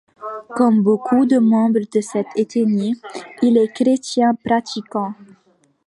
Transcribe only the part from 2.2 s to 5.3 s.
ethnie, il est chrétien pratiquant.